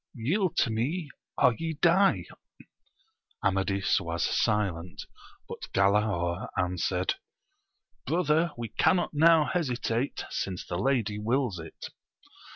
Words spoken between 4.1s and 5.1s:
silent;